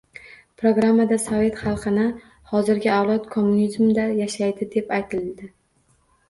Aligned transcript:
Programmada: 0.59 1.17
sovet 1.25 1.59
xalqini 1.65 2.05
hozirgi 2.53 2.89
avlodi 2.95 3.31
kommunizmda 3.37 4.07
yashaydi, 4.23 4.69
deb 4.79 4.91
aytildi. 4.99 5.53